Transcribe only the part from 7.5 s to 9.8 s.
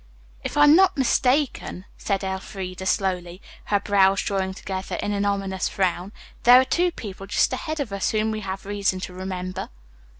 ahead of us whom we have reason to remember."